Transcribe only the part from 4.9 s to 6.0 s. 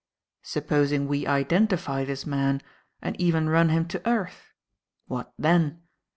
What then?